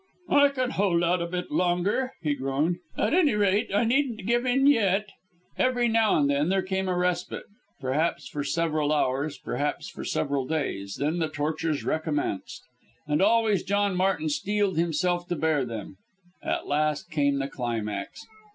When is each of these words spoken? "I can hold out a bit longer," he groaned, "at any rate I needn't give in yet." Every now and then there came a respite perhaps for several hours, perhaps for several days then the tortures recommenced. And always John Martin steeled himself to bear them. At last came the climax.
"I 0.31 0.49
can 0.49 0.71
hold 0.71 1.03
out 1.03 1.21
a 1.21 1.27
bit 1.27 1.51
longer," 1.51 2.13
he 2.23 2.33
groaned, 2.33 2.77
"at 2.97 3.13
any 3.13 3.35
rate 3.35 3.69
I 3.71 3.83
needn't 3.83 4.25
give 4.25 4.47
in 4.47 4.65
yet." 4.65 5.11
Every 5.59 5.87
now 5.87 6.17
and 6.17 6.27
then 6.27 6.49
there 6.49 6.63
came 6.63 6.87
a 6.89 6.97
respite 6.97 7.45
perhaps 7.79 8.27
for 8.27 8.43
several 8.43 8.91
hours, 8.91 9.37
perhaps 9.37 9.89
for 9.89 10.03
several 10.03 10.47
days 10.47 10.95
then 10.95 11.19
the 11.19 11.29
tortures 11.29 11.83
recommenced. 11.83 12.63
And 13.05 13.21
always 13.21 13.61
John 13.61 13.95
Martin 13.95 14.29
steeled 14.29 14.75
himself 14.79 15.27
to 15.27 15.35
bear 15.35 15.65
them. 15.65 15.97
At 16.41 16.65
last 16.65 17.11
came 17.11 17.37
the 17.37 17.47
climax. 17.47 18.25